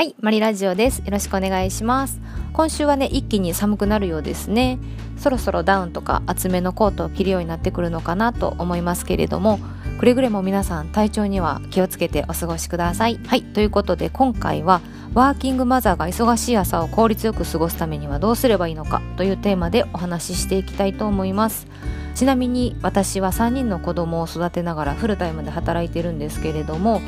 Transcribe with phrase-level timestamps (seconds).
[0.00, 1.00] はい、マリラジオです。
[1.00, 2.22] よろしくお願いします。
[2.54, 4.78] 今週はね、一気に寒くなるようですね。
[5.18, 9.58] そろそろダウンとか厚めのコートを着るようになってくるのかなと思いますけれども、
[9.98, 13.20] くれぐれも皆さん体調には気をつけてお過ごしください。
[13.26, 14.80] はい、ということで今回は
[15.12, 21.66] ワーキングマザーが忙しい朝を効率よく過ごすためにはどうすればいいのかというテーマでお話ししていきたいと思います。
[22.14, 27.02] ちなみに私は3人の子供を育てながらフルタイムで働いてるんですけれども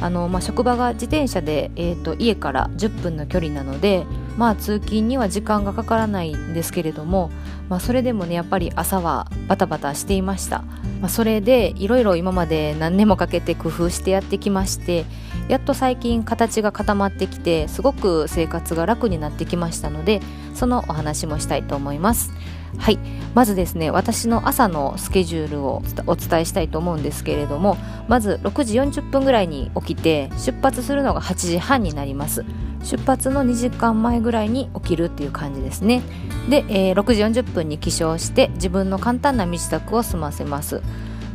[0.00, 4.06] あの、まあ、職場が自転車で、えーと、家から10分の距離なので、
[4.36, 7.30] まあ、通勤には時間がかからないんですけれども、
[7.68, 10.62] まあ、それでもねやっぱり朝はバタバタしていました、
[11.00, 15.04] まあ、それでいろいろ今まで何年もかけて工夫してやってきまして
[15.48, 20.20] やっと最近形が固まってきてすごく生活が楽になってきましたので
[20.54, 22.32] そのお話もしたいと思います。
[22.76, 22.98] はい。
[23.34, 27.76] まずですね私の朝のスケジュールをお伝えしたいと思うんですけれども
[28.08, 32.44] まず6時40分ぐらいに起きて出発するのが8時半になります。
[32.82, 36.02] 出発の2時間前ぐらいに起きるっていう感じですね。
[36.48, 40.82] で、えー、6時40分に起床して自分の簡単な身支度を済ませます。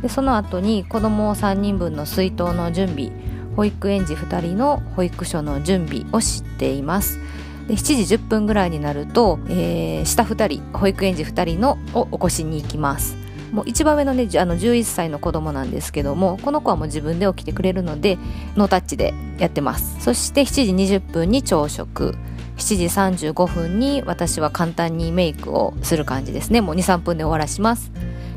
[0.02, 3.10] でその後に子供3人分の水筒の準備
[3.56, 7.18] 保育園児2人の保育所の準備をしています。
[7.68, 13.16] で7時10分ぐらいになると、えー、下2人保育園児2人のを起こしに行きます。
[13.52, 18.18] もう一番上のねあの11歳の子供なんですけどもこの子はもう自分で起きてくれるので
[18.56, 19.96] ノータッチでやってます。
[20.00, 22.16] そして7時20分に朝食。
[22.56, 26.60] 7時35分に私は簡単にメイクをする感じですね。
[26.60, 27.90] もう23分で終わらします。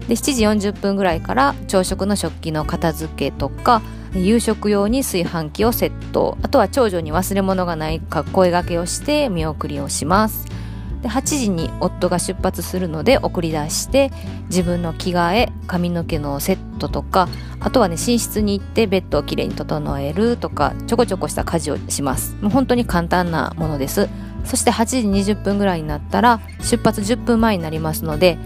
[0.08, 3.82] で7時40分ぐらいから朝食の食器の片付けとか
[4.14, 6.38] 夕食用に炊飯器をセット。
[6.42, 10.46] あとは長女に忘れ物がないか声がけをして見送りをします。
[11.02, 14.12] で8時に夫が出発するので送り出して
[14.50, 17.28] 自分の着替え髪の毛のセットとか
[17.60, 22.36] あとはね寝室に行ってベッドをきれいに整えるとかちょこちょこした家事をします。
[22.42, 24.10] もう本当に簡単なものです。
[24.44, 24.86] そして8
[25.24, 28.38] 時20分ぐらいになったら出発10分前になりますので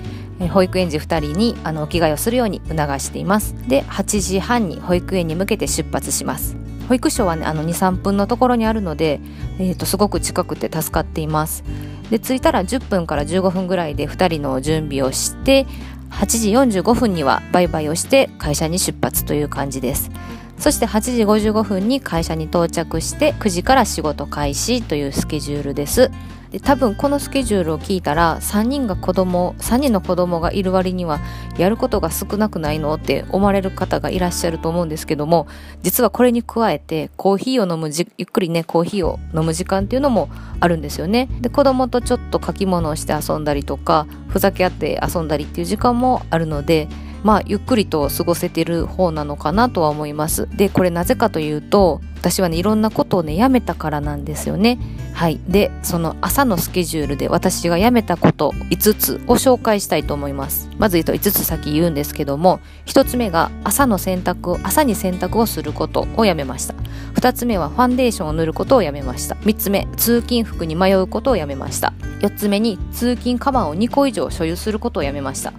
[0.49, 3.55] 保育園児2人にあのお着替えをするように促しています。
[3.67, 6.55] で8時半に保育園に向けて出発します。
[6.87, 9.21] 保育所はねあの23分のところにあるので、
[9.59, 11.63] えーと、すごく近くて助かっています。
[12.09, 15.65] で着いたら10分から15分ぐらいで2人の準備をして
[16.09, 20.11] 8時45分にはバイバイをして会社に出発という感じです。
[20.57, 26.11] そして8時55分に会社に到着して9時から仕事開始というスケジュールです。
[26.51, 31.21] で多分このスケジュールを聞いたら3人が子供3人の子供がいる割には
[31.57, 35.47] やることが少なくないのって思われる方がいらっしゃると思うんですけども
[35.81, 40.29] 実はこれに加えてコーヒーを飲むじゆっくりねコーヒーを飲む時間っていうのも
[40.59, 41.29] あるんですよね。
[41.39, 46.89] で子供とちょっと書き物をして遊んだりとかふざけ合って遊んだりっていう時間もあるので
[47.23, 50.47] まあゆっくりと過ごせてる方なのかなとは思います。
[50.55, 54.79] でこれなぜかというと私はねいろんなことをねやめたからなんですよね。
[55.13, 55.39] はい。
[55.47, 60.69] でその朝のスケジュールで私がやめたこと5つを紹介したいと思います。
[60.77, 66.75] まず言うと5つ先言うんですけども1つ目が朝の洗濯を朝に洗濯をすることをやめました。
[67.15, 69.35] 2つ目はファンデーションを塗ることをやめました。
[69.35, 71.93] 3つ目通勤服に迷うことをやめました。
[72.21, 75.53] 4つ目に通勤カバンを2個以上所有することをやめました。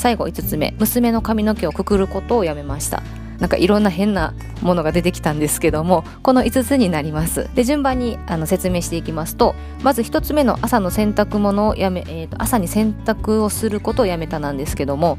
[0.00, 3.02] 最後5つ目娘の髪の毛をくくることをやめました。
[3.38, 7.50] なんかいろんな変なものが出てきたんですけどもこの5つになります。
[7.54, 15.18] で順番にあの説明していきますとまず1つ目の朝の洗濯物をやめ、えーと、朝に洗濯をすることをやめたなんですけども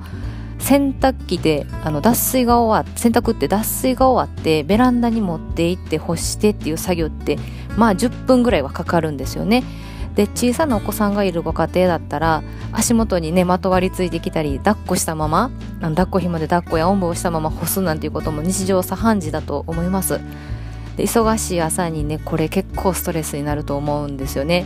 [0.58, 7.38] 洗濯機であの脱水が終わっ洗濯って脱水が終わってベランダに持って行って干してっていう作業って
[7.78, 9.64] まあ10分ぐらいはかかるんですよね。
[10.16, 15.52] で小さなお子さんがいるご家庭だったら足元にねまとわりついてきたり抱っこしたまま
[15.82, 20.20] 抱っこ紐で抱っこやおんぶをしたまま干すなんていうことも日常茶飯事だと思います。
[20.98, 24.66] で忙しい朝にねこれ結構ストレスになると思うんですよね。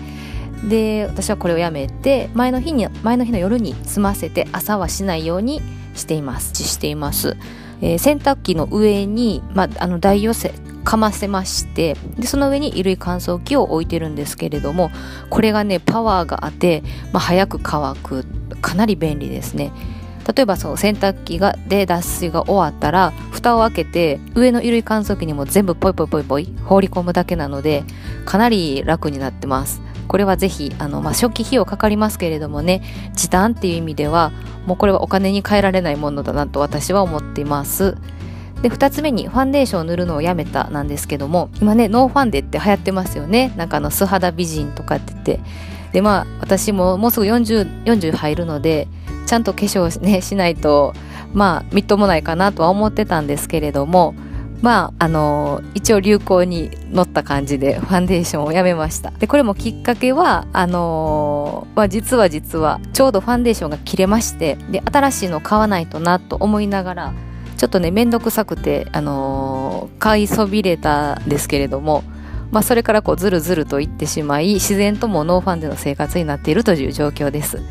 [0.68, 5.62] で私はこれをやめて前の日に前の日の夜に済ませて朝はしないように
[5.94, 6.56] しています。
[6.56, 7.38] しています、
[7.82, 10.54] えー、洗濯機の上に、まあ、あの代用せ
[10.86, 14.92] かませましてでその上に衣類乾燥機を置いてるんですけれども
[15.30, 18.24] これがねパワーがあって、まあ、早く乾く
[18.62, 19.74] かなり便利ですね。
[20.34, 27.84] 例えばその洗濯機がで脱水が終わったら蓋を開けて上の衣類乾燥機にも全部ポイポイポイポイ放り込むだけなので
[28.26, 29.82] かなり楽になってます。
[30.08, 32.84] これはぜひあの、まあ、初期費用かかりますけれどもね
[33.16, 34.32] 時短っていう意味では
[34.66, 37.98] もうこれはお金に換えられないものだなと私は思っています。
[38.66, 43.54] で2つ目にファンデーションを塗るのをやめたなんですけども今ねノーファンデって流行ってますよね。
[43.58, 45.40] なんかあの素肌美人とかって言って。
[45.94, 48.88] でまあ私ももうすぐ 40, 40入るので
[49.28, 50.96] ちゃんと化粧ねしないと
[51.32, 54.16] まあみっともないかなとは思ってたんですけれども
[54.64, 59.12] まああの一応流行に乗った感じでファンデーションをやめました。
[59.12, 67.14] でこれもきっかけはあのまあ、実は実はちょうどファンデーションが切れましてで新しいの買わないとなと思いながら
[67.58, 72.04] ちょっとねめんどくさくてあの買いそびれたんですけれども
[72.52, 77.62] まあ、それからこうずるずるといってしまい自然ともノーファンでの生活になっているという状況です。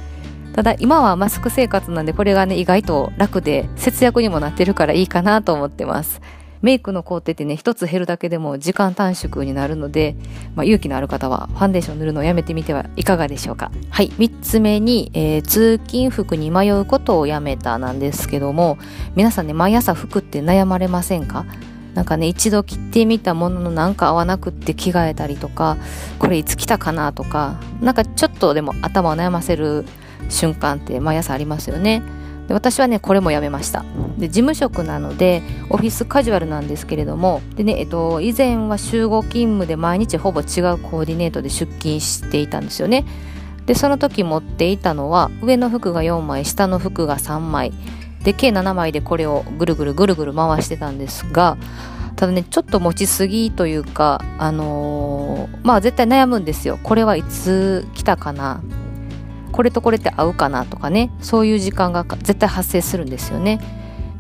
[0.55, 6.21] ただ今はマスク生活なんでこれがね意外と楽で節約にもなってるからいいかなと思ってます。
[6.65, 10.17] メイクの工程ってね一つ減るだけでも時間短縮になるので、
[10.55, 13.71] まあ、勇気のある方はファンデーション塗るのをやめてみてはいかがでしょうか。
[13.91, 14.09] はい。
[14.09, 18.79] 3つ目に、えー、通勤服に迷うことをやめたなんですけども
[19.15, 21.45] 皆さんね毎朝服って悩まれませんか？
[21.93, 25.77] なんかね一度着てみたもののなんか合わなくって着替えたりとか
[26.19, 29.85] これいつ着たかなとかなんかちょっとでも頭を悩ませる
[30.31, 32.03] 瞬間って毎朝ありますよね。
[32.49, 33.85] で私はねこれもやめました。
[34.19, 40.47] で事務職なのでオフィスカジュアルなんですけれどもでね、えっと、以前は集合勤務で毎日ほぼ違う
[40.79, 43.05] コーディネートで出勤していたんですよね。
[43.67, 47.73] でその時持っていたのは上の服が4枚下の服が3枚。
[48.25, 51.59] で計7枚でこれをぐるぐるぐるぐる回してたんですが
[52.17, 56.79] ただねちょっと持ちすぎというかあのー、まあ絶対悩むんですよ。
[56.83, 58.63] これはいつ来たかな
[59.55, 61.13] これとこれって合うかなとかね。
[61.21, 63.61] そういう時間が絶対発生するんですよね。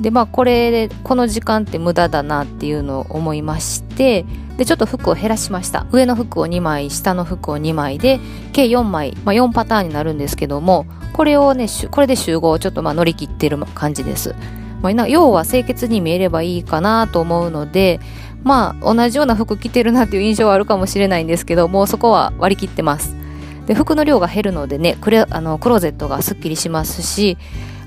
[0.00, 4.24] でまあこれでこの時間って無駄だなっていうのを思いまして
[4.56, 5.86] でちょっと服を減らしました。
[5.90, 8.20] 上の服を2枚下の服を2枚で
[8.52, 14.36] 計4枚、まあ、4パターンになるんですけどもこれをねこれで集合をちょっとまあ乗り切ってる感じです、
[14.82, 17.98] まあ、要は清潔に見えればいいかなと思うので
[18.44, 23.23] まあ同じような服着てるなっていう印象はあるかもしれないんですけどもうそこは割り切ってます。
[23.66, 27.38] で服の量が減るのでねクレあのクローゼットがすっきりしますし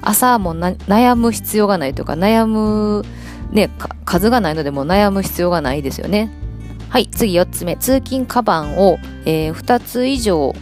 [0.01, 3.03] 朝も悩む必要がないというか悩む
[3.51, 3.69] ね
[4.05, 6.31] 数がないのでも悩む必要がないですよね
[6.89, 7.75] はい、次4つ目。
[7.75, 10.53] 通勤カバンを、えー、2つ以上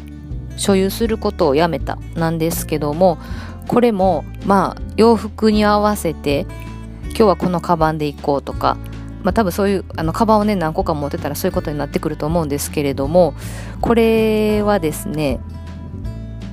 [0.58, 3.20] 所有することをやめたなんですけども、
[3.68, 6.48] これも、まあ、洋服に合わせて、
[7.10, 8.78] 今日はこのカバンで行こうとか、
[9.26, 13.34] まあ多分そういう、あの、カバンをね、何個か持ってたらそういうことになってくると思うんですけれども、
[13.82, 15.40] これはですね、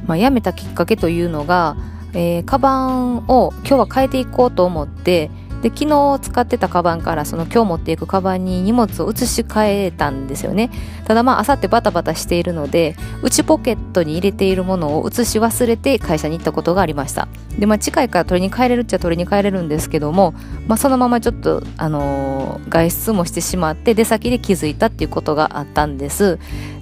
[0.06, 1.76] まあ、やめたきっかけというのが、
[2.14, 5.30] えー、カバンを今日は変えていこうと思って、
[5.62, 10.70] で昨日使ってたカバンからその今日持っていくカバンに荷物を移し替えたんですよね。
[11.06, 17.28] ただまああさってバタバタしているので内ポケットに入れているものを移し忘れて会社に行ったことがありました。
[17.58, 20.34] でまあ近いから取りに帰れるっちゃ取りに帰れるんですけども、
[20.66, 26.38] まあ、そのままちょっと、あのー、外出もしてしまって出先で気づいたっていうことがあったんです。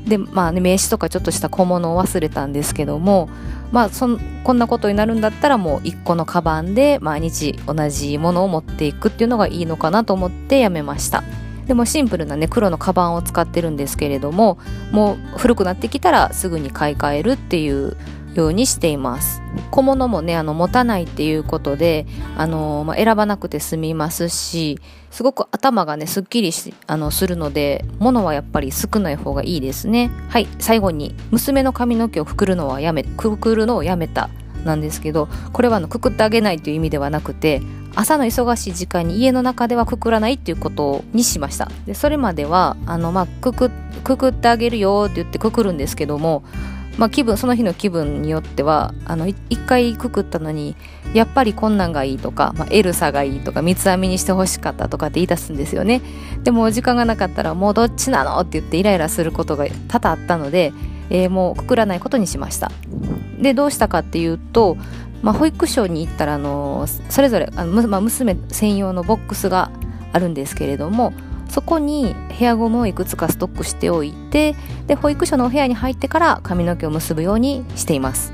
[0.07, 3.29] でまあね名刺とかちょっとした小物を忘れたんですけども
[3.71, 11.23] まあそんこんなことになるんだったらもう1個のカバンで毎日同じものを持っていくっていうのがいいのかなと思ってやめました。
[11.67, 14.59] でもシンプルなね黒のカバンを使ってるんですけれども
[14.91, 17.97] もう古くなってきたらすぐに買い替えるっていう
[18.35, 19.43] ようにしています。
[19.71, 22.07] 小物もねあの持たないっていうことで
[22.37, 24.79] あの、まあ、選ばなくて済みますし
[25.11, 30.11] すごく頭がねすっきりしあのするので物はやっぱり少ない方がいいですね。
[30.29, 34.31] はい最後に娘の髪の毛をくくるのはやめくくるのをやめた。
[34.65, 37.63] なんですけどこれはあのくくってあげないという意味ではなくて
[37.95, 41.71] 朝の忙しい時間に家の中ではくくらないっていうことにしました。
[41.87, 43.71] でそれまではあの、まあ、くく
[44.05, 46.45] くくってあげるよって言ってくくるんですけども
[47.01, 50.77] まあ、気分その日の気分によってはあの一回くくったのに
[51.15, 56.03] やっぱりこんなんがいいとか、まあ、エルサがいいとか三つ編みにしてほしかったとかって言い出すんですよね。
[56.45, 60.75] でも時間がなかったらもうどっちなのって言ってイライラすることが多々あったので、
[61.09, 62.71] えー、もうくくらないことにしました。
[63.41, 64.77] でどうしたかっていうと、
[65.23, 69.71] まあ、保育所に行ったらあのそれぞれあの、まあ、娘専用のボックスが
[70.13, 71.15] あるんですけれども
[71.51, 74.55] そこにヘアゴムをいくつかストックしておいて
[74.87, 78.33] で保育所のお部屋に入ってから髪の毛を結ぶようにしています。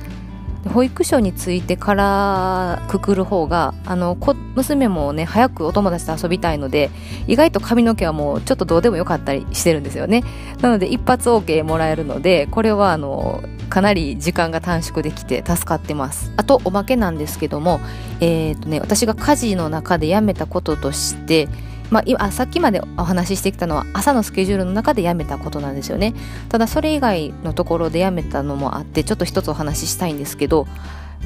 [0.66, 4.16] 保育所に着いてからくくる方があの
[4.56, 6.90] 娘もね早くお友達と遊びたいので
[7.26, 10.25] 意外と髪の毛はもうちょっとどうでもよかったりしてるんですよね。
[10.61, 16.32] なので一発 OK もらえるのでこれはあのかなり時間が短縮できて助かってます。
[16.37, 17.80] あとおまけなんですけども
[18.20, 21.49] えっ、ー、とね私が家事の中でやめたこととして
[21.90, 26.14] まあ、今さっきまでお話ししてきたのは朝のスケジュールの中でやめたことなんですよね。
[26.49, 30.66] ただそれ以外のところでやめたのもあってちょっと一つお話ししたいんですけど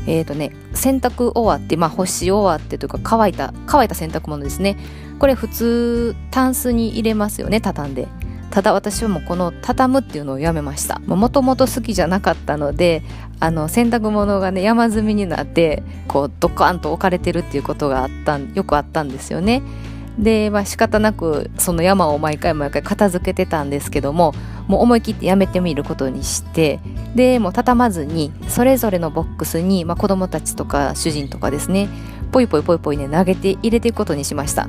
[0.06, 4.76] えっ、ー、とね洗濯終わってまあ干し終わってというか乾いた乾いた洗濯物ですね。
[5.18, 8.08] これ普通タンスに入れますよね畳んで。
[8.50, 10.98] ただ私はもうこの畳むっていうのをやめました。
[11.06, 13.02] もともと好きじゃなかったので
[13.38, 19.62] あの洗濯物がね山積みになってこうドカンと置かれてるっていうことがあったよくあったんですよね。
[20.20, 24.34] で、まあ、仕方なくその山を毎回毎回片付けてたんですけども
[24.68, 26.78] もう思い切ってやめてみることにして
[27.14, 31.88] でもう畳まずにそれぞれのボックスに、まあ、子供たちとか主人とかですね
[32.30, 34.68] ポイポイポイポイね投げて入れていくことにしました。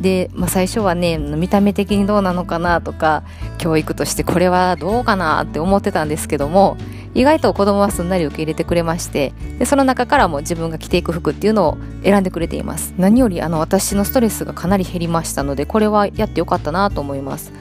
[0.00, 3.22] で、まあ、最初はね見た目的にどうなのかなとか
[3.58, 6.76] 教育としてこれはどうかなって思ってたんですけども
[7.16, 12.94] 意外と子供はすんなり受け入れてくれましてでその中からも自分が着ていく服っていうのを選んでくれています。
[12.98, 17.52] 何よりあの私のストレスがかなり減りましたのでこれはやってよかったなと思います。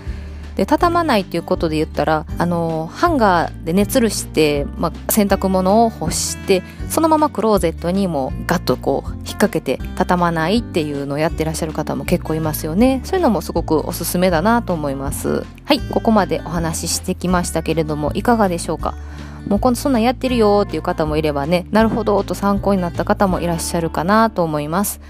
[0.55, 13.01] で畳まないっていうことで言ったらあのハンガーでねるして、まあ、洗濯物を干してそのままクローゼットにもガッとこう引っ掛けて畳まないっていうのをやってらっしゃる方も結構いますよね。
[13.03, 15.45] そういうのもすごくおすすめだなと思います。
[15.65, 18.95] はいここまでお話ししてきましたけれどもいかがでしょうか？
[19.47, 25.01] もう今度そんなんやってるよっていう方もいればねなるほどと参考になった方もいらっしゃるかなと思います。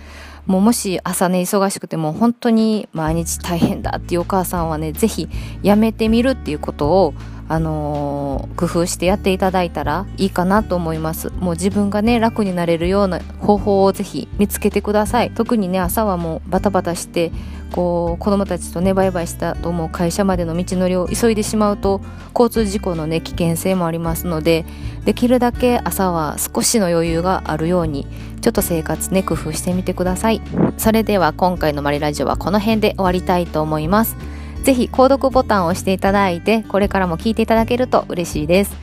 [0.46, 5.28] もうもし朝ね忙しくても本当に毎日大変だっていうお母さんはね是非
[5.64, 7.14] やめてみるっていうことを
[7.48, 11.32] あのー、工夫してやっていただいたらいいかなと思います。
[11.40, 15.32] もう自分がね楽になれるような方法をぜひ見つけてください。
[15.32, 17.32] 特にね朝はもうバタバタして
[17.72, 22.00] こう子供たちとねバイバイしたと思う会社までの道のりを急いでしまうと
[22.34, 24.66] 交通事故のね危険性もありますので
[25.04, 28.08] できるだけ朝は少しの余裕があるように
[28.42, 30.42] ちょっと生活ね工夫してみてください。
[30.78, 34.16] それでは今回のマリラジオはこの辺で終わりたいと思います。
[34.64, 38.76] ぜひ購読ボタンを押していただいてこれからも聞いていただけると嬉しいです。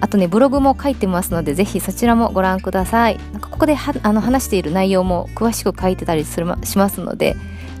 [0.00, 3.18] あとねブログも書いてますのでぜひそちらもご覧ください。
[3.32, 7.36] なんかここであの話している内容も詳しく書いてたりするしますので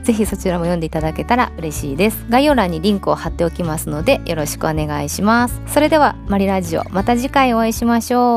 [0.08, 2.24] ぜひそちらも読んでいただけたら嬉しいです。
[2.30, 5.60] 概要欄にリンクを貼っておきますのでよろしくお願いします。
[5.66, 8.36] それではマリラジオまた次回お会いしましょ